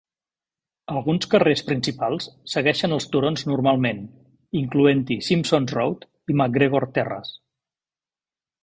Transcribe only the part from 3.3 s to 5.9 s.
normalment, incloent-hi Simpsons